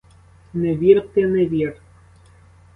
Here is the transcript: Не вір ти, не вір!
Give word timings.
Не 0.53 0.75
вір 0.75 1.07
ти, 1.13 1.27
не 1.27 1.45
вір! 1.45 1.77